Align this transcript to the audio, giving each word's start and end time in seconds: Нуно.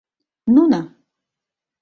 Нуно. 0.55 0.79